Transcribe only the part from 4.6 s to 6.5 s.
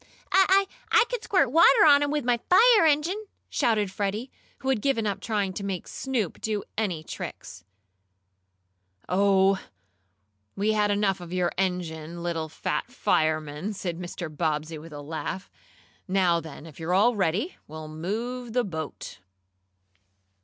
who had given up trying to make Snoop